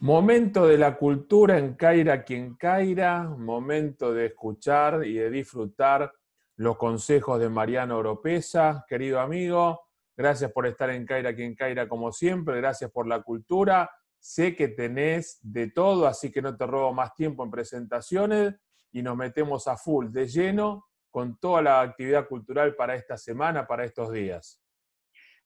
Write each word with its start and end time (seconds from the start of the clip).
Momento 0.00 0.66
de 0.66 0.76
la 0.76 0.98
cultura 0.98 1.56
en 1.56 1.72
Caira 1.72 2.22
quien 2.22 2.54
Caira, 2.56 3.22
momento 3.24 4.12
de 4.12 4.26
escuchar 4.26 5.06
y 5.06 5.14
de 5.14 5.30
disfrutar 5.30 6.12
los 6.56 6.76
consejos 6.76 7.40
de 7.40 7.48
Mariano 7.48 7.96
Oropesa. 7.96 8.84
Querido 8.86 9.20
amigo, 9.20 9.80
gracias 10.14 10.52
por 10.52 10.66
estar 10.66 10.90
en 10.90 11.06
Caira 11.06 11.34
quien 11.34 11.54
Caira 11.54 11.88
como 11.88 12.12
siempre, 12.12 12.58
gracias 12.58 12.90
por 12.90 13.06
la 13.06 13.22
cultura. 13.22 13.90
Sé 14.18 14.54
que 14.54 14.68
tenés 14.68 15.38
de 15.40 15.70
todo, 15.70 16.06
así 16.06 16.30
que 16.30 16.42
no 16.42 16.54
te 16.54 16.66
robo 16.66 16.92
más 16.92 17.14
tiempo 17.14 17.42
en 17.42 17.50
presentaciones 17.50 18.54
y 18.92 19.00
nos 19.02 19.16
metemos 19.16 19.66
a 19.66 19.78
full, 19.78 20.10
de 20.10 20.26
lleno, 20.26 20.88
con 21.10 21.38
toda 21.38 21.62
la 21.62 21.80
actividad 21.80 22.28
cultural 22.28 22.76
para 22.76 22.96
esta 22.96 23.16
semana, 23.16 23.66
para 23.66 23.86
estos 23.86 24.12
días. 24.12 24.60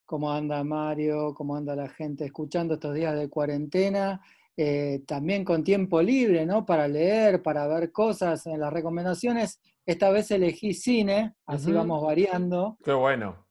¿Cómo 0.04 0.32
anda 0.32 0.64
Mario? 0.64 1.34
¿Cómo 1.34 1.54
anda 1.54 1.76
la 1.76 1.88
gente 1.88 2.24
escuchando 2.24 2.74
estos 2.74 2.96
días 2.96 3.16
de 3.16 3.28
cuarentena? 3.28 4.20
Eh, 4.62 5.00
también 5.06 5.42
con 5.42 5.64
tiempo 5.64 6.02
libre, 6.02 6.44
¿no? 6.44 6.66
Para 6.66 6.86
leer, 6.86 7.42
para 7.42 7.66
ver 7.66 7.90
cosas 7.90 8.44
en 8.44 8.60
las 8.60 8.70
recomendaciones. 8.70 9.58
Esta 9.86 10.10
vez 10.10 10.30
elegí 10.30 10.74
cine, 10.74 11.32
así 11.46 11.72
vamos 11.72 12.02
variando. 12.02 12.76
Qué 12.84 12.92
bueno. 12.92 13.46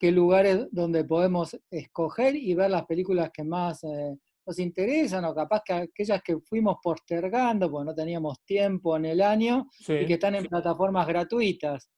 Qué 0.00 0.10
lugares 0.10 0.66
donde 0.72 1.04
podemos 1.04 1.56
escoger 1.70 2.34
y 2.34 2.54
ver 2.54 2.72
las 2.72 2.86
películas 2.86 3.30
que 3.32 3.44
más 3.44 3.84
eh, 3.84 4.16
nos 4.44 4.58
interesan, 4.58 5.24
o 5.26 5.32
capaz 5.32 5.62
que 5.64 5.74
aquellas 5.74 6.20
que 6.24 6.36
fuimos 6.40 6.78
postergando 6.82 7.70
porque 7.70 7.84
no 7.84 7.94
teníamos 7.94 8.42
tiempo 8.44 8.96
en 8.96 9.04
el 9.04 9.20
año 9.22 9.68
y 9.86 10.06
que 10.06 10.14
están 10.14 10.34
en 10.34 10.46
plataformas 10.46 11.06
gratuitas. 11.06 11.88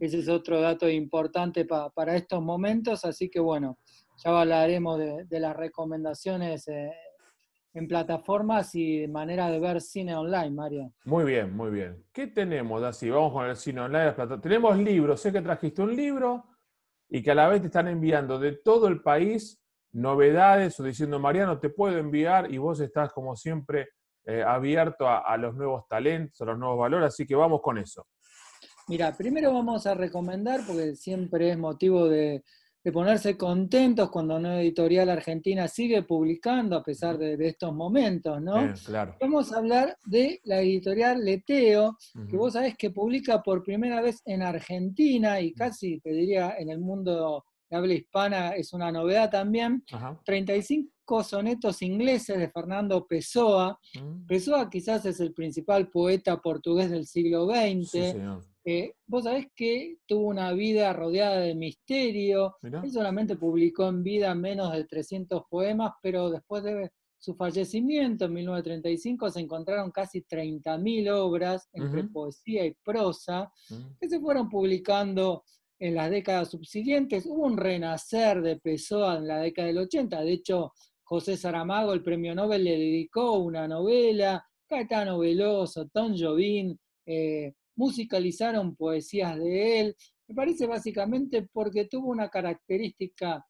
Ese 0.00 0.18
es 0.18 0.28
otro 0.28 0.60
dato 0.60 0.88
importante 0.88 1.66
para 1.66 2.16
estos 2.16 2.42
momentos, 2.42 3.04
así 3.04 3.30
que 3.30 3.38
bueno, 3.38 3.78
ya 4.24 4.36
hablaremos 4.40 4.98
de, 4.98 5.38
las 5.38 5.56
recomendaciones 5.56 6.66
eh, 6.66 6.90
en 7.74 7.86
plataformas 7.86 8.74
y 8.74 9.06
manera 9.08 9.50
de 9.50 9.60
ver 9.60 9.80
cine 9.80 10.16
online, 10.16 10.50
Mario. 10.50 10.92
Muy 11.04 11.24
bien, 11.24 11.54
muy 11.54 11.70
bien. 11.70 12.04
¿Qué 12.12 12.26
tenemos 12.26 12.82
así? 12.82 13.10
Vamos 13.10 13.32
con 13.32 13.46
el 13.46 13.56
cine 13.56 13.82
online. 13.82 14.14
Tenemos 14.40 14.76
libros, 14.78 15.20
sé 15.20 15.32
que 15.32 15.42
trajiste 15.42 15.82
un 15.82 15.94
libro 15.94 16.44
y 17.08 17.22
que 17.22 17.30
a 17.30 17.34
la 17.34 17.48
vez 17.48 17.60
te 17.60 17.66
están 17.66 17.88
enviando 17.88 18.38
de 18.38 18.52
todo 18.52 18.88
el 18.88 19.02
país 19.02 19.62
novedades 19.92 20.78
o 20.80 20.82
diciendo, 20.82 21.18
Mariano, 21.18 21.58
te 21.58 21.70
puedo 21.70 21.98
enviar 21.98 22.52
y 22.52 22.58
vos 22.58 22.80
estás 22.80 23.12
como 23.12 23.36
siempre 23.36 23.88
eh, 24.24 24.42
abierto 24.42 25.08
a, 25.08 25.20
a 25.20 25.36
los 25.36 25.54
nuevos 25.54 25.86
talentos, 25.88 26.40
a 26.40 26.44
los 26.44 26.58
nuevos 26.58 26.78
valores, 26.78 27.08
así 27.08 27.26
que 27.26 27.34
vamos 27.34 27.60
con 27.62 27.78
eso. 27.78 28.06
Mira, 28.88 29.14
primero 29.16 29.52
vamos 29.52 29.86
a 29.86 29.94
recomendar, 29.94 30.60
porque 30.66 30.94
siempre 30.96 31.50
es 31.50 31.58
motivo 31.58 32.08
de, 32.08 32.42
de 32.88 32.92
ponerse 32.92 33.36
contentos 33.36 34.08
cuando 34.08 34.36
una 34.36 34.62
editorial 34.62 35.10
argentina 35.10 35.68
sigue 35.68 36.04
publicando 36.04 36.74
a 36.74 36.82
pesar 36.82 37.18
de, 37.18 37.36
estos 37.46 37.74
momentos, 37.74 38.40
¿no? 38.40 38.72
Vamos 39.20 39.52
a 39.52 39.58
hablar 39.58 39.98
de 40.06 40.40
la 40.44 40.62
editorial 40.62 41.22
Leteo, 41.22 41.98
que 42.30 42.36
vos 42.38 42.54
sabés 42.54 42.78
que 42.78 42.88
publica 42.88 43.42
por 43.42 43.62
primera 43.62 44.00
vez 44.00 44.22
en 44.24 44.40
Argentina 44.40 45.38
y 45.38 45.52
casi, 45.52 46.00
te 46.00 46.12
diría, 46.12 46.54
en 46.58 46.70
el 46.70 46.78
mundo 46.78 47.44
de 47.68 47.76
habla 47.76 47.92
hispana 47.92 48.50
es 48.52 48.72
una 48.72 48.90
novedad 48.90 49.30
también. 49.30 49.84
35 50.24 50.90
sonetos 51.22 51.82
ingleses 51.82 52.38
de 52.38 52.50
Fernando 52.50 53.06
Pessoa. 53.06 53.78
Mm. 53.94 54.26
Pessoa 54.26 54.68
quizás 54.68 55.04
es 55.06 55.20
el 55.20 55.32
principal 55.32 55.88
poeta 55.88 56.40
portugués 56.40 56.90
del 56.90 57.06
siglo 57.06 57.46
XX. 57.46 58.14
Eh, 58.64 58.92
vos 59.06 59.24
sabés 59.24 59.46
que 59.54 59.96
tuvo 60.06 60.26
una 60.26 60.52
vida 60.52 60.92
rodeada 60.92 61.40
de 61.40 61.54
misterio. 61.54 62.56
Él 62.62 62.92
solamente 62.92 63.36
publicó 63.36 63.88
en 63.88 64.02
vida 64.02 64.34
menos 64.34 64.72
de 64.72 64.84
300 64.84 65.44
poemas, 65.48 65.92
pero 66.02 66.28
después 66.28 66.62
de 66.62 66.90
su 67.16 67.34
fallecimiento 67.34 68.26
en 68.26 68.34
1935 68.34 69.30
se 69.30 69.40
encontraron 69.40 69.90
casi 69.90 70.22
30.000 70.22 71.10
obras 71.10 71.68
entre 71.72 72.04
poesía 72.04 72.64
y 72.66 72.76
prosa 72.84 73.50
mm. 73.70 73.96
que 73.98 74.08
se 74.08 74.20
fueron 74.20 74.48
publicando 74.48 75.44
en 75.78 75.94
las 75.94 76.10
décadas 76.10 76.50
subsiguientes. 76.50 77.26
Hubo 77.26 77.46
un 77.46 77.56
renacer 77.56 78.42
de 78.42 78.56
Pessoa 78.56 79.16
en 79.16 79.28
la 79.28 79.38
década 79.38 79.68
del 79.68 79.78
80. 79.78 80.20
De 80.20 80.32
hecho, 80.32 80.72
José 81.08 81.38
Saramago, 81.38 81.94
el 81.94 82.02
premio 82.02 82.34
Nobel, 82.34 82.64
le 82.64 82.72
dedicó 82.72 83.38
una 83.38 83.66
novela. 83.66 84.44
Caetano 84.66 85.18
Veloso, 85.18 85.88
Tom 85.88 86.14
Jobim, 86.14 86.76
eh, 87.06 87.54
musicalizaron 87.76 88.76
poesías 88.76 89.38
de 89.38 89.80
él. 89.80 89.96
Me 90.26 90.34
parece 90.34 90.66
básicamente 90.66 91.48
porque 91.50 91.86
tuvo 91.86 92.10
una 92.10 92.28
característica, 92.28 93.42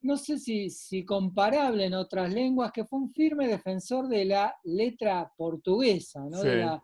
no 0.00 0.16
sé 0.16 0.38
si, 0.38 0.70
si 0.70 1.04
comparable 1.04 1.84
en 1.84 1.92
otras 1.92 2.32
lenguas, 2.32 2.72
que 2.72 2.86
fue 2.86 3.00
un 3.00 3.12
firme 3.12 3.46
defensor 3.46 4.08
de 4.08 4.24
la 4.24 4.56
letra 4.64 5.30
portuguesa, 5.36 6.24
¿no? 6.30 6.42
de, 6.42 6.56
la, 6.56 6.82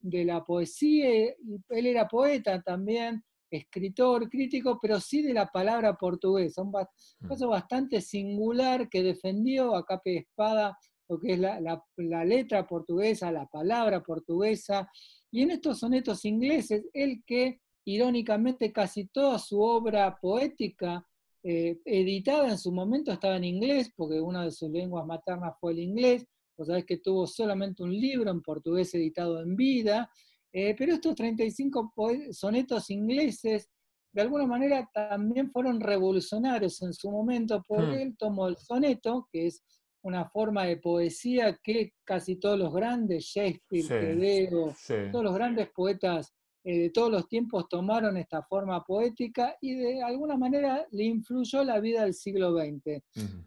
de, 0.00 0.24
la, 0.24 0.42
poesía. 0.42 1.34
Él 1.68 1.86
era 1.86 2.08
poeta 2.08 2.62
también, 2.62 3.22
escritor, 3.54 4.28
crítico, 4.28 4.78
pero 4.80 5.00
sí 5.00 5.22
de 5.22 5.34
la 5.34 5.46
palabra 5.46 5.96
portuguesa. 5.96 6.62
Un 6.62 6.70
mm. 6.70 7.28
caso 7.28 7.48
bastante 7.48 8.00
singular 8.00 8.88
que 8.88 9.02
defendió 9.02 9.74
a 9.74 9.84
capa 9.84 10.10
espada 10.10 10.78
lo 11.08 11.20
que 11.20 11.34
es 11.34 11.38
la, 11.38 11.60
la, 11.96 12.24
letra 12.24 12.66
portuguesa, 12.66 13.30
la 13.30 13.46
palabra 13.46 14.02
portuguesa, 14.02 14.88
y 15.30 15.42
en 15.42 15.50
estos 15.50 15.80
sonetos 15.80 16.24
ingleses, 16.24 16.86
el 16.92 17.22
que 17.26 17.60
irónicamente 17.84 18.72
casi 18.72 19.06
toda 19.06 19.38
su 19.38 19.60
obra 19.60 20.18
poética 20.20 21.06
eh, 21.42 21.78
editada 21.84 22.48
en 22.48 22.58
su 22.58 22.72
momento 22.72 23.12
estaba 23.12 23.36
en 23.36 23.44
inglés, 23.44 23.92
porque 23.94 24.20
una 24.20 24.44
de 24.44 24.50
sus 24.50 24.70
lenguas 24.70 25.06
maternas 25.06 25.54
fue 25.60 25.72
el 25.72 25.80
inglés, 25.80 26.26
vos 26.56 26.68
sabés 26.68 26.86
que 26.86 26.98
tuvo 26.98 27.26
solamente 27.26 27.82
un 27.82 27.92
libro 27.92 28.30
en 28.30 28.40
portugués 28.40 28.94
editado 28.94 29.42
en 29.42 29.54
vida, 29.56 30.10
eh, 30.56 30.76
pero 30.78 30.94
estos 30.94 31.16
35 31.16 31.92
sonetos 32.30 32.88
ingleses 32.88 33.68
de 34.12 34.22
alguna 34.22 34.46
manera 34.46 34.88
también 34.94 35.50
fueron 35.50 35.80
revolucionarios 35.80 36.80
en 36.82 36.94
su 36.94 37.10
momento, 37.10 37.60
porque 37.66 37.96
hmm. 37.96 38.00
él 38.00 38.16
tomó 38.16 38.46
el 38.46 38.56
soneto, 38.56 39.28
que 39.32 39.48
es 39.48 39.64
una 40.04 40.28
forma 40.28 40.64
de 40.66 40.76
poesía 40.76 41.58
que 41.60 41.94
casi 42.04 42.36
todos 42.36 42.56
los 42.56 42.72
grandes, 42.72 43.24
Shakespeare, 43.24 44.48
todos 45.10 45.24
los 45.24 45.34
grandes 45.34 45.70
poetas 45.74 46.32
eh, 46.62 46.78
de 46.78 46.90
todos 46.90 47.10
los 47.10 47.28
tiempos 47.28 47.68
tomaron 47.68 48.16
esta 48.16 48.42
forma 48.42 48.84
poética 48.84 49.56
y 49.60 49.74
de 49.74 50.02
alguna 50.02 50.36
manera 50.36 50.86
le 50.92 51.04
influyó 51.04 51.64
la 51.64 51.80
vida 51.80 52.04
del 52.04 52.14
siglo 52.14 52.56
XX. 52.56 53.02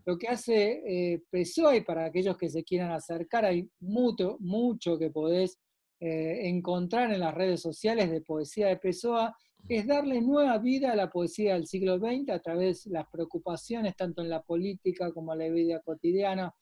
Lo 0.06 0.18
que 0.18 0.28
hace 0.28 0.82
eh, 0.86 1.24
Pessoa, 1.30 1.76
y 1.78 1.82
para 1.82 2.06
aquellos 2.06 2.38
que 2.38 2.50
se 2.50 2.64
quieran 2.64 2.92
acercar, 2.92 3.46
hay 3.46 3.70
mucho, 3.80 4.36
mucho 4.40 5.00
que 5.00 5.10
podés 5.10 5.58
eh, 6.00 6.48
encontrar 6.48 7.12
en 7.12 7.22
las 7.22 7.34
redes 7.34 7.62
sociales 7.62 8.12
de 8.12 8.22
poesía 8.22 8.68
de 8.68 8.78
Pessoa, 8.78 9.36
es 9.68 9.86
darle 9.86 10.22
nueva 10.22 10.58
vida 10.60 10.92
a 10.92 10.96
la 10.96 11.10
poesía 11.10 11.54
del 11.54 11.68
siglo 11.68 11.98
XX 11.98 12.30
a 12.30 12.40
través 12.40 12.86
de 12.86 12.92
las 12.92 13.08
preocupaciones, 13.10 13.96
tanto 13.96 14.22
en 14.22 14.30
la 14.30 14.42
política 14.42 15.12
como 15.12 15.34
en 15.34 15.40
la 15.40 15.50
vida 15.50 15.82
cotidiana. 15.82 16.54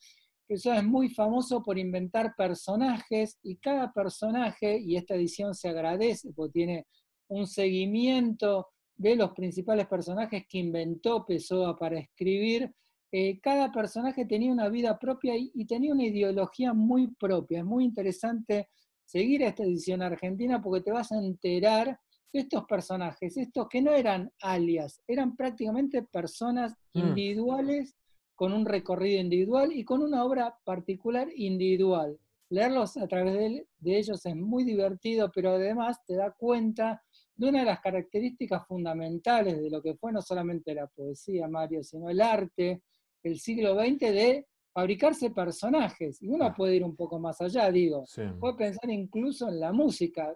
Eso 0.47 0.73
es 0.73 0.83
muy 0.83 1.09
famoso 1.09 1.61
por 1.63 1.77
inventar 1.77 2.33
personajes 2.35 3.37
y 3.43 3.57
cada 3.57 3.91
personaje, 3.91 4.79
y 4.79 4.95
esta 4.95 5.15
edición 5.15 5.53
se 5.53 5.69
agradece 5.69 6.31
porque 6.33 6.53
tiene 6.53 6.87
un 7.27 7.47
seguimiento 7.47 8.67
de 8.95 9.15
los 9.15 9.31
principales 9.33 9.87
personajes 9.87 10.45
que 10.47 10.59
inventó 10.59 11.25
Pessoa 11.25 11.77
para 11.77 11.99
escribir, 11.99 12.73
eh, 13.11 13.39
cada 13.39 13.71
personaje 13.71 14.25
tenía 14.25 14.51
una 14.51 14.69
vida 14.69 14.97
propia 14.97 15.37
y, 15.37 15.51
y, 15.53 15.65
tenía 15.65 15.93
una 15.93 16.05
ideología 16.05 16.73
muy 16.73 17.07
propia. 17.15 17.59
Es 17.59 17.65
muy 17.65 17.85
interesante 17.85 18.69
seguir 19.05 19.43
esta 19.43 19.63
edición 19.63 20.01
argentina 20.01 20.61
porque 20.61 20.83
te 20.83 20.91
vas 20.91 21.11
a 21.11 21.17
enterar 21.17 21.99
estos 22.33 22.65
personajes, 22.65 23.37
estos 23.37 23.67
que 23.69 23.81
no 23.81 23.93
eran 23.93 24.31
alias, 24.41 25.01
eran 25.07 25.35
prácticamente 25.35 26.03
personas 26.03 26.73
mm. 26.93 26.99
individuales 26.99 27.95
con 28.35 28.51
un 28.51 28.65
recorrido 28.65 29.21
individual 29.21 29.71
y 29.71 29.85
con 29.85 30.03
una 30.03 30.23
obra 30.23 30.57
particular 30.65 31.29
individual. 31.33 32.19
Leerlos 32.49 32.97
a 32.97 33.07
través 33.07 33.33
de, 33.33 33.67
ellos 33.97 34.25
es 34.25 34.35
muy 34.35 34.63
divertido, 34.63 35.31
pero 35.33 35.51
además 35.51 36.03
te 36.05 36.15
da 36.15 36.31
cuenta 36.31 37.01
de 37.35 37.49
una 37.49 37.59
de 37.59 37.65
las 37.65 37.79
características 37.79 38.67
fundamentales 38.67 39.61
de 39.61 39.69
lo 39.69 39.81
que 39.81 39.95
fue 39.95 40.11
no 40.11 40.21
solamente 40.21 40.75
la 40.75 40.87
poesía, 40.87 41.47
Mario, 41.47 41.83
sino 41.83 42.09
el 42.09 42.21
arte 42.21 42.83
del 43.23 43.39
siglo 43.39 43.75
XX 43.75 43.99
de 43.99 44.47
fabricarse 44.75 45.29
personajes. 45.29 46.21
Y 46.21 46.27
uno 46.27 46.53
puede 46.53 46.75
ir 46.75 46.83
un 46.83 46.97
poco 46.97 47.17
más 47.17 47.39
allá, 47.39 47.71
digo. 47.71 48.03
Puede 48.41 48.55
pensar 48.55 48.89
incluso 48.89 49.47
en 49.47 49.61
la 49.61 49.71
música. 49.71 50.35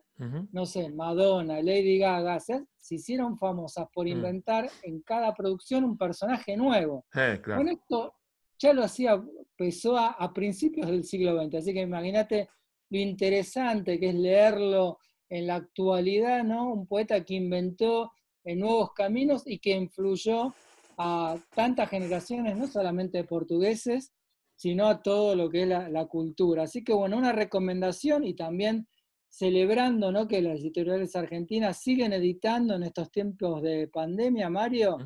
No 0.54 0.66
sé, 0.66 0.90
Madonna, 0.90 1.62
Lady 1.62 1.98
Gaga, 1.98 2.40
se, 2.40 2.64
hicieron 2.90 3.38
famosas 3.38 3.90
por 3.94 4.06
mm. 4.06 4.10
inventar 4.10 4.70
en 4.84 5.02
cada 5.02 5.34
producción 5.34 5.84
un 5.84 5.98
personaje 5.98 6.56
nuevo. 6.56 7.06
Con 7.44 7.68
esto 7.68 8.14
ya 8.58 8.72
lo 8.72 8.84
hacía 8.84 9.22
Pessoa 9.58 10.16
a 10.18 10.34
principios 10.34 10.88
del 10.88 11.04
siglo 11.04 11.38
XX. 11.44 11.56
Así 11.56 11.74
que 11.74 11.82
imagínate 11.82 12.48
lo 12.92 12.98
interesante 12.98 14.00
que 14.00 14.08
es 14.08 14.16
leerlo 14.16 15.00
en 15.28 15.48
la 15.48 15.56
actualidad, 15.56 16.46
¿no? 16.46 16.72
Un 16.72 16.88
poeta 16.88 17.26
que 17.26 17.34
inventó 17.34 18.14
nuevos 18.46 18.94
caminos 18.94 19.44
y 19.46 19.60
que 19.60 19.72
influyó 19.72 20.54
a 20.98 21.38
tantas 21.54 21.90
generaciones, 21.90 22.56
no 22.56 22.68
solamente 22.68 23.18
de 23.18 23.24
portugueses, 23.26 24.14
sino 24.60 24.88
a 24.88 25.02
todo 25.02 25.38
lo 25.38 25.50
que 25.50 25.62
es 25.62 25.70
la, 25.70 26.06
cultura. 26.08 26.64
Así 26.64 26.84
que 26.84 26.92
bueno, 26.92 27.18
una 27.18 27.32
recomendación 27.32 28.26
y 28.26 28.34
también 28.34 28.90
celebrando 29.30 30.12
¿no? 30.12 30.28
que 30.28 30.42
las 30.42 30.60
editoriales 30.60 31.16
argentinas 31.16 31.82
siguen 31.82 32.12
editando 32.12 32.76
en 32.76 32.84
estos 32.84 33.10
tiempos 33.10 33.62
de 33.62 33.88
pandemia, 33.88 34.50
Mario, 34.50 34.98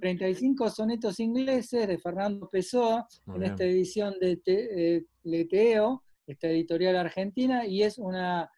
35 0.00 0.68
sonetos 0.68 1.18
ingleses 1.18 1.88
de 1.88 1.96
Fernando 1.96 2.46
Pessoa, 2.50 3.08
en 3.34 3.42
esta 3.42 3.64
edición 3.64 4.16
de 4.20 4.38
eh, 4.44 5.04
Leteo, 5.22 6.04
esta 6.26 6.48
editorial 6.48 6.96
argentina, 6.96 7.64
y 7.64 7.82
es 7.82 7.96
una 7.96 8.50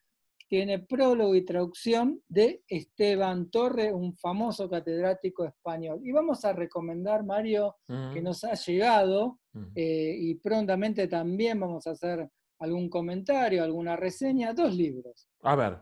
tiene 0.53 0.81
prólogo 0.81 1.35
y 1.35 1.47
traducción 1.47 2.23
de 2.29 2.63
Esteban 2.69 3.51
Torre, 3.51 3.91
un 3.91 4.15
famoso 4.19 4.69
catedrático 4.69 5.47
español. 5.47 6.01
Y 6.05 6.13
vamos 6.13 6.45
a 6.45 6.53
recomendar, 6.53 7.25
Mario, 7.25 7.77
que 7.87 8.21
nos 8.21 8.45
ha 8.45 8.53
llegado, 8.53 9.41
eh, 9.75 10.15
y 10.15 10.35
prontamente 10.35 11.09
también 11.09 11.59
vamos 11.59 11.87
a 11.87 11.93
hacer 11.93 12.29
algún 12.59 12.91
comentario, 12.91 13.65
alguna 13.65 13.97
reseña, 13.97 14.53
dos 14.53 14.75
libros. 14.75 15.27
A 15.41 15.57
ver. 15.57 15.79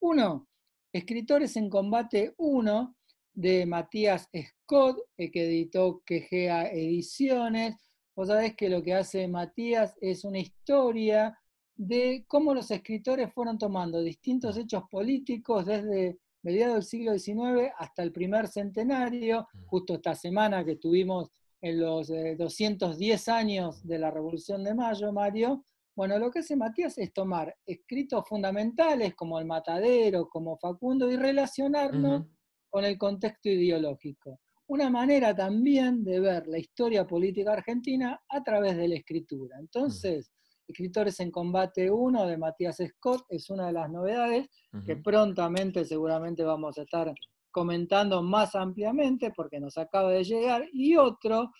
Uno, 0.00 0.48
Escritores 0.92 1.54
en 1.56 1.70
Combate 1.70 2.34
1, 2.36 2.96
de 3.32 3.64
Matías 3.64 4.28
Scott, 4.36 5.04
eh, 5.16 5.30
que 5.30 5.44
editó 5.44 6.02
Quejea 6.04 6.66
Ediciones. 6.66 7.76
Vos 8.16 8.26
sabés 8.26 8.56
que 8.56 8.68
lo 8.68 8.82
que 8.82 8.94
hace 8.94 9.28
Matías 9.28 9.96
es 10.00 10.24
una 10.24 10.40
historia 10.40 11.38
de 11.76 12.24
cómo 12.28 12.54
los 12.54 12.70
escritores 12.70 13.32
fueron 13.32 13.58
tomando 13.58 14.00
distintos 14.00 14.56
hechos 14.56 14.84
políticos 14.90 15.66
desde 15.66 16.18
mediados 16.42 16.74
del 16.74 16.84
siglo 16.84 17.18
XIX 17.18 17.72
hasta 17.78 18.02
el 18.02 18.12
primer 18.12 18.48
centenario, 18.48 19.48
justo 19.66 19.94
esta 19.94 20.14
semana 20.14 20.64
que 20.64 20.76
tuvimos 20.76 21.30
en 21.62 21.80
los 21.80 22.08
210 22.08 23.28
eh, 23.28 23.30
años 23.30 23.82
de 23.86 23.98
la 23.98 24.10
Revolución 24.10 24.62
de 24.62 24.74
Mayo, 24.74 25.12
Mario. 25.12 25.64
Bueno, 25.96 26.18
lo 26.18 26.30
que 26.30 26.40
hace 26.40 26.56
Matías 26.56 26.98
es 26.98 27.12
tomar 27.12 27.56
escritos 27.64 28.28
fundamentales 28.28 29.14
como 29.14 29.38
El 29.38 29.46
Matadero, 29.46 30.28
como 30.28 30.58
Facundo, 30.58 31.10
y 31.10 31.16
relacionarlo 31.16 32.28
con 32.68 32.84
el 32.84 32.98
contexto 32.98 33.48
ideológico. 33.48 34.40
Una 34.66 34.90
manera 34.90 35.34
también 35.34 36.04
de 36.04 36.20
ver 36.20 36.46
la 36.46 36.58
historia 36.58 37.06
política 37.06 37.52
argentina 37.52 38.20
a 38.28 38.42
través 38.42 38.76
de 38.76 38.88
la 38.88 38.96
escritura. 38.96 39.56
Entonces, 39.58 40.30
Escritores 40.66 41.20
en 41.20 41.30
Combate 41.30 41.90
1 41.90 42.26
de 42.26 42.38
Matías 42.38 42.78
Scott 42.86 43.26
es 43.28 43.50
una 43.50 43.66
de 43.66 43.72
las 43.72 43.90
novedades 43.90 44.48
que 44.84 44.96
prontamente 44.96 45.84
seguramente 45.84 46.42
vamos 46.42 46.78
a 46.78 46.82
estar 46.82 47.14
comentando 47.50 48.22
más 48.22 48.56
ampliamente 48.56 49.30
porque 49.30 49.60
nos 49.60 49.78
acaba 49.78 50.10
de 50.10 50.24
llegar. 50.24 50.66
Y 50.72 50.96
otro 50.96 51.52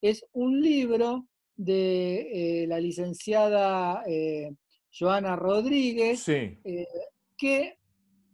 es 0.00 0.24
un 0.32 0.60
libro 0.60 1.26
de 1.56 2.62
eh, 2.62 2.66
la 2.66 2.78
licenciada 2.78 4.02
eh, 4.06 4.52
Joana 4.96 5.36
Rodríguez, 5.36 6.28
eh, 6.28 6.86
que 7.36 7.78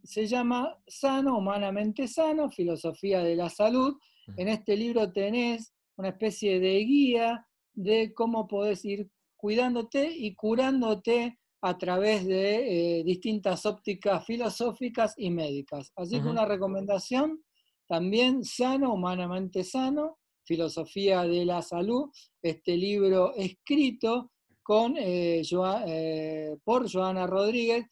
se 0.03 0.27
llama 0.27 0.77
Sano, 0.87 1.37
Humanamente 1.37 2.07
Sano, 2.07 2.49
Filosofía 2.49 3.23
de 3.23 3.35
la 3.35 3.49
Salud. 3.49 3.97
En 4.37 4.47
este 4.47 4.77
libro 4.77 5.11
tenés 5.11 5.73
una 5.95 6.09
especie 6.09 6.59
de 6.59 6.77
guía 6.85 7.47
de 7.73 8.13
cómo 8.13 8.47
podés 8.47 8.85
ir 8.85 9.09
cuidándote 9.37 10.11
y 10.11 10.35
curándote 10.35 11.37
a 11.61 11.77
través 11.77 12.25
de 12.25 12.99
eh, 12.99 13.03
distintas 13.03 13.65
ópticas 13.65 14.25
filosóficas 14.25 15.13
y 15.17 15.31
médicas. 15.31 15.91
Así 15.95 16.21
que 16.21 16.27
una 16.27 16.45
recomendación, 16.45 17.43
también 17.87 18.43
sano, 18.43 18.93
humanamente 18.93 19.63
sano, 19.63 20.17
Filosofía 20.43 21.23
de 21.23 21.45
la 21.45 21.61
Salud, 21.61 22.09
este 22.41 22.77
libro 22.77 23.33
escrito 23.35 24.31
con, 24.63 24.95
eh, 24.97 25.41
eh, 25.87 26.57
por 26.63 26.91
Joana 26.91 27.27
Rodríguez 27.27 27.85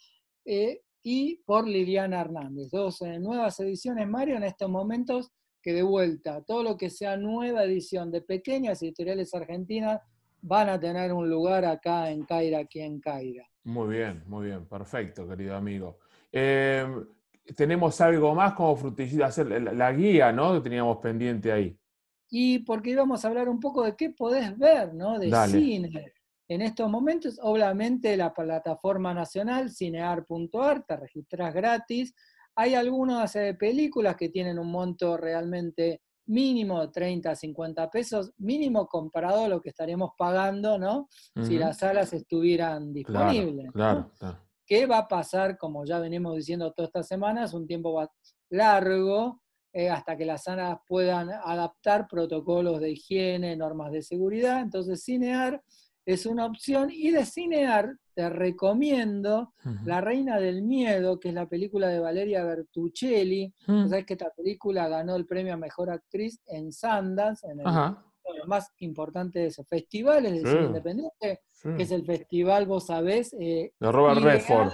y 1.03 1.36
por 1.38 1.68
Liliana 1.68 2.21
Hernández. 2.21 2.69
Dos 2.71 3.01
nuevas 3.19 3.59
ediciones, 3.59 4.07
Mario, 4.07 4.38
en 4.38 4.44
estos 4.44 4.69
momentos 4.69 5.31
que 5.62 5.74
de 5.74 5.81
vuelta, 5.81 6.44
todo 6.44 6.62
lo 6.62 6.77
que 6.77 6.92
sea 6.92 7.18
nueva 7.18 7.63
edición 7.63 8.12
de 8.12 8.21
pequeñas 8.21 8.83
editoriales 8.83 9.33
argentinas, 9.33 10.00
van 10.47 10.69
a 10.69 10.80
tener 10.80 11.12
un 11.12 11.27
lugar 11.27 11.65
acá 11.65 12.12
en 12.12 12.24
Caira, 12.24 12.59
aquí 12.59 12.80
en 12.80 13.00
Caira. 13.00 13.47
Muy 13.63 13.97
bien, 13.97 14.24
muy 14.27 14.45
bien, 14.45 14.65
perfecto, 14.68 15.27
querido 15.27 15.56
amigo. 15.56 15.97
Em, 16.31 17.03
tenemos 17.56 18.00
algo 18.00 18.36
más 18.36 18.53
como 18.53 18.75
frutillita, 18.75 19.25
hacer 19.25 19.47
la, 19.47 19.92
guía, 19.92 20.31
¿no? 20.31 20.53
Que 20.53 20.62
teníamos 20.62 20.97
pendiente 20.97 21.51
ahí. 21.51 21.75
Y 22.30 22.59
porque 22.59 22.92
íbamos 22.92 23.25
a 23.25 23.27
hablar 23.27 23.50
un 23.50 23.59
poco 23.59 23.83
de 23.83 23.95
qué 23.95 24.12
podés 24.12 24.56
ver, 24.57 24.94
¿no? 24.94 25.18
De 25.18 25.31
cine. 25.47 26.13
En 26.47 26.62
estos 26.62 26.92
momentos, 26.92 27.39
obviamente, 27.42 28.15
la 28.15 28.31
plataforma 28.31 29.15
nacional, 29.15 29.71
cinear.ar, 29.71 30.86
te 30.86 30.95
registras 30.95 31.56
gratis. 31.56 32.13
Hay 32.56 32.75
algunas 32.75 33.36
eh, 33.36 33.56
películas 33.56 34.15
que 34.15 34.30
tienen 34.30 34.59
un 34.59 34.71
monto 34.71 35.18
realmente 35.18 36.01
mínimo 36.27 36.89
30, 36.89 37.36
50 37.36 37.89
pesos, 37.89 38.31
mínimo 38.38 38.88
comparado 38.88 39.45
a 39.45 39.48
lo 39.48 39.62
que 39.62 39.69
estaríamos 39.69 40.12
pagando, 40.18 40.77
¿no? 40.77 41.07
Si 41.44 41.57
las 41.57 41.80
salas 41.80 42.13
estuvieran 42.13 42.94
disponibles. 42.94 43.72
Claro, 43.72 44.12
¿Qué 44.66 44.88
va 44.88 45.00
a 45.00 45.07
pasar, 45.07 45.57
como 45.57 45.86
ya 45.86 46.00
venimos 46.00 46.36
diciendo 46.36 46.74
todas 46.74 46.89
estas 46.89 47.07
semanas, 47.07 47.54
un 47.54 47.68
tiempo 47.68 48.04
largo 48.50 49.42
eh, 49.72 49.89
hasta 49.89 50.18
que 50.18 50.25
las 50.25 50.44
salas 50.44 50.80
puedan 50.88 51.30
adaptar 51.30 52.07
protocolos 52.07 52.80
de 52.80 52.92
higiene, 52.92 53.56
normas 53.56 53.92
de 53.92 54.01
seguridad? 54.01 54.62
Entonces, 54.62 55.04
Cinear 55.04 55.62
es 56.06 56.25
una 56.25 56.46
opción 56.46 56.90
y 56.92 57.12
de 57.12 57.25
Cinear 57.25 57.98
te 58.13 58.30
recomiendo 58.30 59.54
La 59.84 60.00
Reina 60.00 60.40
del 60.40 60.62
Miedo, 60.62 61.19
que 61.19 61.30
es 61.30 61.34
la 61.34 61.50
película 61.50 61.90
de 61.90 62.00
Valeria 62.00 62.46
Bertuccelli. 62.46 63.54
Mm. 63.68 63.90
Sabes 63.90 64.06
que 64.06 64.13
esta 64.13 64.30
película 64.30 64.88
ganó 64.88 65.18
el 65.18 65.25
premio 65.25 65.54
a 65.54 65.57
Mejor 65.57 65.90
Actriz 65.90 66.42
en 66.48 66.72
Sundance, 66.72 67.46
en 67.46 67.60
el, 67.60 67.68
uno 67.68 68.04
de 68.31 68.38
los 68.40 68.48
más 68.48 68.72
importantes 68.78 69.62
festivales 69.68 70.31
de 70.31 70.50
cine 70.50 70.66
independiente, 70.66 71.42
que 71.62 71.84
es 71.84 71.92
el 71.92 72.06
festival, 72.06 72.66
vos 72.66 72.86
sabés... 72.86 73.36
Eh, 73.38 73.74
de 73.78 73.92
Robert 73.92 74.22
Redford. 74.22 74.72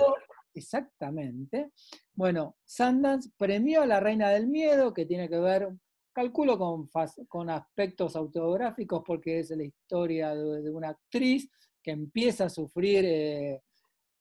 Exactamente. 0.53 1.71
Bueno, 2.13 2.57
Sundance 2.63 3.31
premió 3.37 3.81
a 3.81 3.87
La 3.87 3.99
Reina 3.99 4.29
del 4.29 4.47
Miedo, 4.47 4.93
que 4.93 5.07
tiene 5.07 5.29
que 5.29 5.39
ver 5.39 5.69
calculo 6.11 6.57
con, 6.57 6.89
con 7.27 7.49
aspectos 7.49 8.15
autográficos 8.15 9.03
porque 9.05 9.39
es 9.39 9.49
la 9.51 9.63
historia 9.63 10.35
de, 10.35 10.69
una 10.71 10.89
actriz 10.89 11.49
que 11.81 11.91
empieza 11.91 12.45
a 12.45 12.49
sufrir 12.49 13.05
eh, 13.05 13.61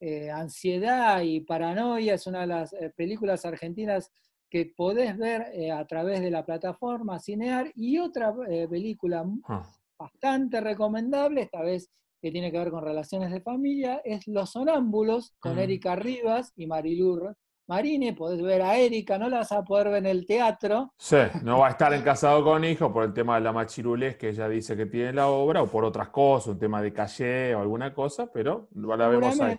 eh, 0.00 0.31
ansiedad 0.31 1.21
y 1.23 1.41
paranoia. 1.41 2.14
Es 2.14 2.26
una 2.26 2.41
de 2.41 2.47
las 2.47 2.73
eh, 2.73 2.93
películas 2.97 3.45
argentinas 3.45 4.11
que 4.49 4.67
podés 4.67 5.17
ver 5.17 5.71
a 5.71 5.87
través 5.87 6.21
de 6.21 6.31
la 6.31 6.45
plataforma 6.45 7.21
Cinear. 7.21 7.71
Y 7.76 7.99
otra 7.99 8.35
película 8.69 9.25
ah. 9.45 9.71
bastante 9.97 10.61
recomendable, 10.61 11.43
esta 11.43 11.62
vez 11.62 11.88
que 12.21 12.33
tiene 12.33 12.50
que 12.50 12.59
ver 12.59 12.71
con 12.71 12.83
relaciones 12.85 13.31
de 13.31 13.41
familia, 13.41 14.03
es 14.05 14.26
Los 14.26 14.50
Sonámbulos, 14.50 15.35
con 15.38 15.59
Erika 15.59 15.95
Rivas 15.95 16.53
y 16.57 16.67
Marilur 16.67 17.37
Marine, 17.71 18.15
podés 18.15 18.43
ver 18.43 18.62
a 18.62 18.77
Erika, 18.77 19.17
no 19.17 19.29
la 19.29 19.39
vas 19.39 19.53
a 19.53 19.62
poder 19.62 19.91
ver 19.91 19.99
en 19.99 20.07
el 20.07 20.27
teatro. 20.27 20.93
Sí, 20.99 21.19
no 21.45 21.61
va 21.61 21.69
a 21.69 21.71
estar 21.71 21.95
en 21.95 22.03
Casado 22.03 22.43
con 22.43 22.65
Hijo 22.65 22.93
por 22.93 23.05
el 23.05 23.12
tema 23.12 23.37
de 23.37 23.43
la 23.43 23.53
machirulés 23.53 24.17
que 24.17 24.31
ella 24.31 24.49
dice 24.49 24.77
que 24.77 24.87
tiene 24.87 25.12
la 25.12 25.29
obra, 25.29 25.62
o 25.62 25.69
por 25.69 25.85
otras 25.85 26.09
cosas, 26.09 26.55
un 26.55 26.59
tema 26.59 26.83
de 26.83 26.93
calle 26.93 27.55
o 27.55 27.61
alguna 27.61 27.95
cosa, 27.95 28.29
pero 28.33 28.69
la 28.75 29.07
vemos 29.07 29.41
ahí. 29.41 29.57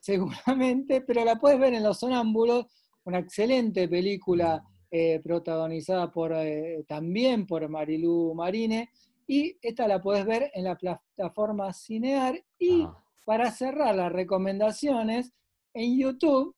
Seguramente, 0.00 1.02
pero 1.02 1.24
la 1.24 1.36
puedes 1.36 1.60
ver 1.60 1.74
en 1.74 1.84
Los 1.84 2.00
Sonámbulos, 2.00 2.66
una 3.04 3.20
excelente 3.20 3.86
película 3.86 4.64
eh, 4.90 5.20
protagonizada 5.22 6.10
por, 6.10 6.32
eh, 6.32 6.84
también 6.88 7.46
por 7.46 7.68
Marilú 7.68 8.34
Marine, 8.34 8.90
y 9.24 9.56
esta 9.62 9.86
la 9.86 10.02
puedes 10.02 10.26
ver 10.26 10.50
en 10.52 10.64
la 10.64 10.74
plataforma 10.74 11.72
Cinear. 11.72 12.42
Y 12.58 12.88
para 13.24 13.52
cerrar 13.52 13.94
las 13.94 14.10
recomendaciones, 14.10 15.32
en 15.74 15.96
YouTube 15.96 16.55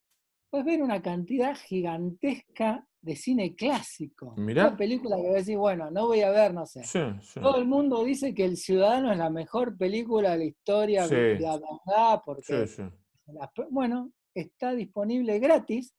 puedes 0.50 0.67
ver 0.67 0.83
una 0.83 1.02
cantidad 1.02 1.57
gigantesca 1.57 2.87
de 3.00 3.17
cine 3.17 3.55
clásico. 3.55 4.35
Una 4.37 4.76
película 4.76 5.17
que 5.17 5.28
decís, 5.28 5.57
bueno, 5.57 5.90
no 5.90 6.09
voy 6.09 6.23
a 6.23 6.31
ver, 6.31 6.52
no 6.52 6.67
sé. 6.67 6.83
Todo 7.35 7.59
el 7.59 7.67
mundo 7.67 8.05
dice 8.05 8.35
que 8.35 8.45
El 8.45 8.57
Ciudadano 8.57 9.12
es 9.12 9.19
la 9.19 9.31
mejor 9.31 9.76
película 9.76 10.33
de 10.33 10.38
la 10.38 10.45
historia 10.45 11.07
de 11.07 11.38
la 11.38 11.52
verdad, 11.59 12.23
porque. 12.25 12.67
bueno, 13.71 14.11
está 14.35 14.73
disponible 14.75 15.38
gratis. 15.38 15.95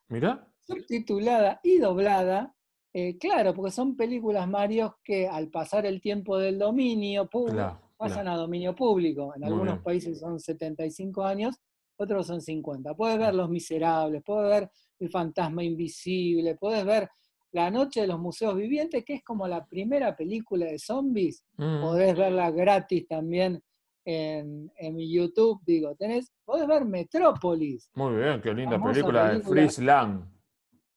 Subtitulada 0.62 1.60
y 1.64 1.78
doblada. 1.78 2.54
Eh, 2.94 3.18
claro, 3.18 3.54
porque 3.54 3.72
son 3.72 3.96
películas, 3.96 4.48
Mario, 4.48 4.98
que 5.04 5.28
al 5.28 5.50
pasar 5.50 5.86
el 5.86 6.02
tiempo 6.02 6.38
del 6.38 6.58
dominio 6.58 7.30
público, 7.30 7.80
pasan 7.98 8.28
a 8.28 8.36
dominio 8.36 8.76
público. 8.76 9.34
En 9.36 9.44
algunos 9.44 9.80
países 9.80 10.20
son 10.20 10.40
75 10.40 11.24
años 11.24 11.56
otros 12.00 12.28
son 12.28 12.42
50. 12.42 12.94
Puedes 12.96 13.18
ver 13.18 13.36
Los 13.36 13.50
Miserables, 13.50 14.24
puedes 14.26 14.50
ver 14.50 14.72
El 15.00 15.10
Fantasma 15.10 15.64
Invisible, 15.64 16.56
puedes 16.56 16.86
ver 16.86 17.10
La 17.52 17.70
Noche 17.70 18.02
de 18.02 18.08
los 18.08 18.20
Museos 18.20 18.56
Vivientes, 18.56 19.04
que 19.04 19.16
es 19.16 19.24
como 19.24 19.48
la 19.48 19.66
primera 19.66 20.16
película 20.16 20.66
de 20.66 20.80
zombies. 20.80 21.44
Mm. 21.58 21.82
Podés 21.82 22.16
verla 22.16 22.52
gratis 22.52 23.08
también 23.08 23.62
en, 24.06 24.98
YouTube, 24.98 25.62
digo, 25.66 25.96
tenés, 25.96 26.32
podés 26.44 26.68
ver 26.68 26.86
Metrópolis. 26.86 27.92
Muy 27.94 28.16
bien, 28.16 28.42
qué 28.42 28.54
linda 28.54 28.82
película, 28.82 29.34
de 29.34 29.42
Fritz 29.42 29.80
Lang. 29.80 30.24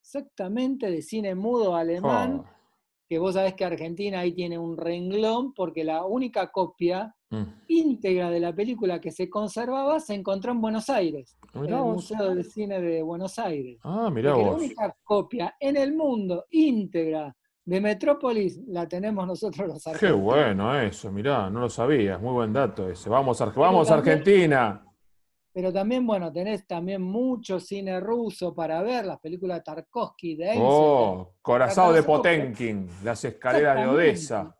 Exactamente, 0.00 0.90
de 0.90 1.02
cine 1.02 1.34
mudo 1.34 1.76
alemán, 1.76 2.44
oh. 2.44 2.61
Que 3.12 3.18
vos 3.18 3.34
sabés 3.34 3.52
que 3.52 3.66
Argentina 3.66 4.20
ahí 4.20 4.32
tiene 4.32 4.58
un 4.58 4.74
renglón, 4.74 5.52
porque 5.52 5.84
la 5.84 6.06
única 6.06 6.50
copia 6.50 7.14
mm. 7.28 7.42
íntegra 7.68 8.30
de 8.30 8.40
la 8.40 8.54
película 8.54 9.02
que 9.02 9.10
se 9.10 9.28
conservaba 9.28 10.00
se 10.00 10.14
encontró 10.14 10.52
en 10.52 10.62
Buenos 10.62 10.88
Aires, 10.88 11.36
en 11.52 11.66
el 11.66 11.74
Museo 11.74 12.30
del 12.30 12.42
Cine 12.42 12.80
de 12.80 13.02
Buenos 13.02 13.38
Aires. 13.38 13.78
Ah, 13.84 14.08
mirá 14.10 14.32
vos. 14.32 14.46
La 14.46 14.52
única 14.52 14.96
copia 15.04 15.56
en 15.60 15.76
el 15.76 15.94
mundo 15.94 16.46
íntegra 16.52 17.36
de 17.66 17.80
Metrópolis 17.82 18.58
la 18.68 18.88
tenemos 18.88 19.26
nosotros 19.26 19.68
los 19.68 19.86
argentinos. 19.86 20.14
Qué 20.14 20.18
bueno 20.18 20.80
eso, 20.80 21.12
mirá, 21.12 21.50
no 21.50 21.60
lo 21.60 21.68
sabías, 21.68 22.18
muy 22.18 22.32
buen 22.32 22.54
dato 22.54 22.88
ese. 22.88 23.10
Vamos, 23.10 23.38
vamos 23.54 23.90
Argentina. 23.90 24.82
Pero 25.52 25.72
también, 25.72 26.06
bueno, 26.06 26.32
tenés 26.32 26.66
también 26.66 27.02
mucho 27.02 27.60
cine 27.60 28.00
ruso 28.00 28.54
para 28.54 28.82
ver, 28.82 29.04
las 29.04 29.20
películas 29.20 29.58
de 29.58 29.62
Tarkovsky, 29.62 30.36
de 30.36 30.54
Oh, 30.56 31.34
Corazón 31.42 31.94
de 31.94 32.02
Potenkin, 32.02 32.88
las 33.04 33.24
escaleras 33.24 33.76
de 33.76 33.86
Odessa. 33.86 34.56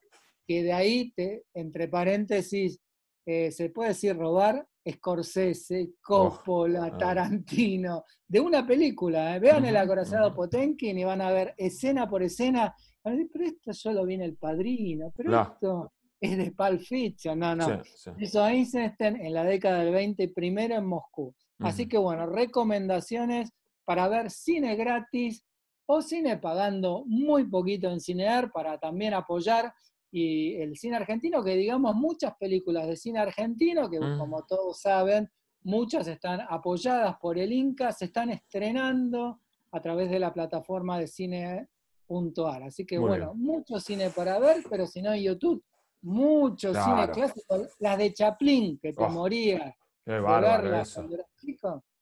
Que 0.47 0.63
de 0.63 0.73
ahí, 0.73 1.13
te, 1.13 1.45
entre 1.55 1.89
paréntesis, 1.89 2.79
eh, 3.25 3.51
se 3.51 3.71
puede 3.71 3.91
decir 3.91 4.17
robar 4.17 4.67
Scorsese, 4.87 5.93
Coppola, 6.03 6.91
oh, 6.93 6.99
Tarantino, 6.99 8.05
de 8.27 8.41
una 8.41 8.67
película. 8.67 9.37
¿eh? 9.37 9.41
Vean 9.41 9.65
el 9.65 9.77
acorazado 9.77 10.35
Potenkin 10.35 10.99
y 10.99 11.05
van 11.05 11.21
a 11.21 11.31
ver 11.31 11.55
escena 11.57 12.09
por 12.09 12.23
escena 12.23 12.75
pero 13.03 13.45
esto 13.45 13.73
solo 13.73 14.05
viene 14.07 14.25
el 14.25 14.37
padrino, 14.37 15.13
pero 15.17 15.43
esto 15.43 15.93
es 16.23 16.39
de 16.39 16.53
Pulp 16.53 16.81
Fiction. 16.81 17.39
No, 17.39 17.57
no. 17.57 17.83
Hizo 18.19 18.47
Einstein 18.47 19.17
en 19.17 19.35
la 19.35 19.43
década 19.43 19.81
del 19.81 19.93
20, 19.93 20.29
primero 20.29 20.77
en 20.77 20.87
Moscú. 20.87 21.35
Así 21.59 21.87
que 21.87 21.99
bueno, 21.99 22.27
recomendaciones 22.27 23.51
para 23.85 24.09
ver 24.09 24.31
cine 24.31 24.77
gratis 24.77 25.45
o 25.87 26.01
cine 26.01 26.39
pagando 26.39 27.05
muy 27.07 27.45
poquito 27.45 27.91
en 27.91 28.01
Cinear 28.01 28.51
para 28.51 28.79
también 28.79 29.15
apoyar 29.15 29.73
y 30.11 30.55
el 30.57 30.77
cine 30.77 30.97
argentino, 30.97 31.43
que 31.43 31.57
digamos 31.57 31.95
muchas 31.95 32.37
películas 32.37 32.87
de 32.87 32.97
cine 32.97 33.19
argentino, 33.19 33.89
que 33.91 33.99
mm. 33.99 34.19
como 34.19 34.45
todos 34.45 34.81
saben, 34.81 35.29
muchas 35.63 36.07
están 36.07 36.41
apoyadas 36.49 37.17
por 37.19 37.39
el 37.39 37.53
Inca, 37.53 37.93
se 37.93 38.07
están 38.07 38.31
estrenando 38.31 39.41
a 39.73 39.81
través 39.81 40.11
de 40.11 40.19
la 40.19 40.33
plataforma 40.33 40.99
de 40.99 41.07
cine 41.07 41.69
puntual. 42.07 42.65
Así 42.65 42.85
que 42.85 42.99
bueno, 42.99 43.35
mucho 43.35 43.81
cine 43.81 44.11
para 44.11 44.39
ver, 44.39 44.63
pero 44.69 44.87
si 44.87 45.01
no 45.01 45.13
en 45.13 45.23
YouTube, 45.23 45.65
mucho 46.03 46.75
cine 46.75 47.11
clásico. 47.11 47.67
Las 47.79 47.99
de 47.99 48.13
Chaplin, 48.13 48.79
que 48.79 48.93
te 48.93 49.03
oh, 49.03 49.09
moría 49.09 49.75
qué 50.05 50.19
bárbaro 50.19 50.83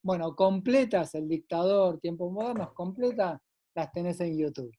Bueno, 0.03 0.35
completas, 0.35 1.15
El 1.15 1.29
Dictador, 1.29 2.01
Tiempos 2.01 2.33
Modernos, 2.33 2.73
completas, 2.73 3.41
las 3.75 3.93
tenés 3.93 4.21
en 4.21 4.39
YouTube. 4.39 4.73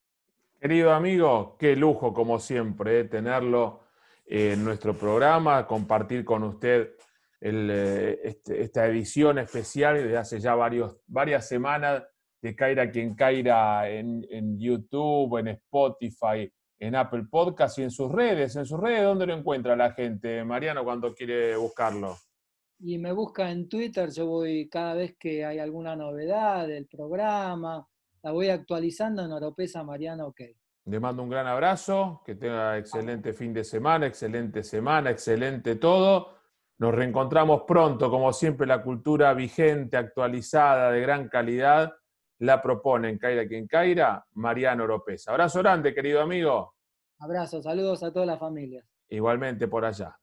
Querido 0.60 0.92
amigo, 0.92 1.56
qué 1.58 1.74
lujo 1.74 2.12
como 2.12 2.38
siempre 2.38 3.00
eh, 3.00 3.04
tenerlo 3.04 3.80
en 4.26 4.64
nuestro 4.64 4.96
programa, 4.96 5.66
compartir 5.66 6.24
con 6.24 6.44
usted 6.44 6.92
eh, 7.40 8.20
este, 8.22 8.62
esta 8.62 8.86
edición 8.86 9.38
especial 9.38 9.96
de 9.96 10.16
hace 10.16 10.38
ya 10.38 10.54
varios, 10.54 10.96
varias 11.06 11.48
semanas 11.48 12.04
de 12.40 12.54
Caira 12.54 12.90
quien 12.90 13.14
Caira 13.14 13.90
en, 13.90 14.24
en, 14.30 14.58
YouTube, 14.58 15.38
en 15.38 15.48
Spotify, 15.48 16.52
en 16.82 16.96
Apple 16.96 17.26
Podcast 17.30 17.78
y 17.78 17.82
en 17.84 17.92
sus 17.92 18.10
redes. 18.10 18.56
¿En 18.56 18.66
sus 18.66 18.78
redes 18.78 19.04
dónde 19.04 19.24
lo 19.24 19.34
encuentra 19.34 19.76
la 19.76 19.92
gente, 19.92 20.42
Mariano, 20.42 20.82
cuando 20.82 21.14
quiere 21.14 21.56
buscarlo? 21.56 22.16
Y 22.80 22.98
me 22.98 23.12
busca 23.12 23.48
en 23.52 23.68
Twitter, 23.68 24.10
yo 24.10 24.26
voy 24.26 24.68
cada 24.68 24.94
vez 24.94 25.14
que 25.16 25.44
hay 25.44 25.60
alguna 25.60 25.94
novedad 25.94 26.66
del 26.66 26.88
programa, 26.88 27.86
la 28.24 28.32
voy 28.32 28.48
actualizando 28.48 29.24
en 29.24 29.30
Oropesa 29.30 29.84
Mariano 29.84 30.26
OK. 30.26 30.40
Le 30.86 30.98
mando 30.98 31.22
un 31.22 31.30
gran 31.30 31.46
abrazo, 31.46 32.20
que 32.26 32.34
tenga 32.34 32.76
excelente 32.76 33.32
fin 33.32 33.52
de 33.52 33.62
semana, 33.62 34.08
excelente 34.08 34.64
semana, 34.64 35.10
excelente 35.10 35.76
todo. 35.76 36.34
Nos 36.78 36.92
reencontramos 36.92 37.62
pronto, 37.64 38.10
como 38.10 38.32
siempre, 38.32 38.66
la 38.66 38.82
cultura 38.82 39.32
vigente, 39.34 39.96
actualizada, 39.96 40.90
de 40.90 41.00
gran 41.00 41.28
calidad 41.28 41.92
la 42.42 42.60
propone 42.60 43.08
en 43.08 43.18
Caira 43.18 43.46
quien 43.46 43.68
Caira, 43.68 44.24
Mariano 44.32 44.82
Oropesa. 44.84 45.30
Abrazo 45.30 45.60
grande, 45.60 45.94
querido 45.94 46.20
amigo. 46.20 46.74
Abrazo, 47.20 47.62
saludos 47.62 48.02
a 48.02 48.12
toda 48.12 48.26
la 48.26 48.36
familia. 48.36 48.84
Igualmente 49.08 49.68
por 49.68 49.84
allá. 49.84 50.18